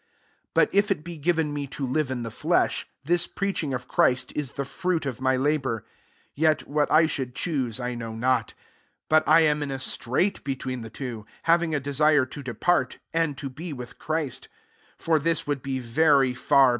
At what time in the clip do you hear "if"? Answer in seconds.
0.75-0.89